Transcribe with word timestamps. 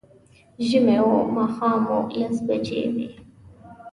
ژمی 0.67 0.97
و، 1.05 1.09
ماښام 1.35 1.81
و، 1.91 1.95
لس 2.19 2.37
بجې 2.47 2.83
وې 2.93 3.07